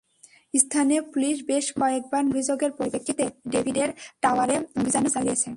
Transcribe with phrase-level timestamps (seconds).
[0.53, 3.89] স্থানীয় পুলিশ বেশ কয়েকবার নানান অভিযোগের পরিপ্রেক্ষিতে ডেভিডের
[4.21, 5.49] টাওয়ারে অভিযানও চালিয়েছে।